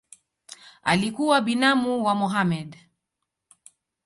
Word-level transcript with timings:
Alikuwa 0.83 1.41
binamu 1.41 2.05
wa 2.05 2.15
Mohamed. 2.15 2.77